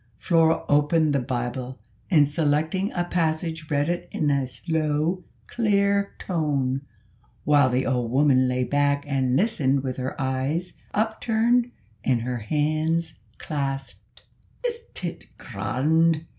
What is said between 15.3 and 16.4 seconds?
grawnd?"